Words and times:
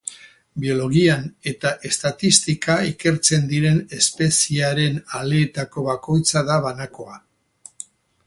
Biologian 0.61 1.25
eta 1.49 1.73
estatistika, 1.89 2.77
ikertzen 2.93 3.45
diren 3.51 3.77
espeziearen 3.99 4.97
aleetako 5.19 5.85
bakoitza 5.91 6.43
da 6.51 6.57
banakoa. 6.67 7.21